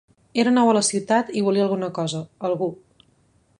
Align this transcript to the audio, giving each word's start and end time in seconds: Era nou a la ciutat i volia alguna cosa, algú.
Era 0.43 0.53
nou 0.55 0.69
a 0.69 0.73
la 0.77 0.81
ciutat 0.87 1.29
i 1.41 1.45
volia 1.49 1.65
alguna 1.67 1.91
cosa, 2.01 2.25
algú. 2.51 2.73